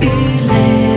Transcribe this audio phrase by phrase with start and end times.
[0.00, 0.06] 雨
[0.46, 0.87] 泪